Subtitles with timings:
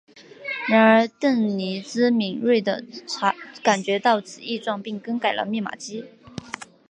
[0.67, 2.83] 然而邓尼兹敏锐地
[3.61, 6.05] 感觉到此异状并更改了密码机。